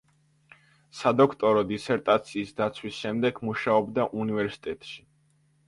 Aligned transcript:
სადოქტორო 1.01 1.63
დისერტაციის 1.73 2.55
დაცვის 2.63 2.97
შემდეგ 3.03 3.45
მუშაობდა 3.51 4.09
უნივერსიტეტში. 4.25 5.01